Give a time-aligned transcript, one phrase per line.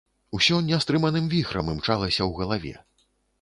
[0.37, 2.73] Усё нястрыманым віхрам імчалася ў галаве.